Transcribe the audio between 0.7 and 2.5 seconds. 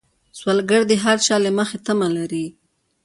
د هر چا له مخې تمه لري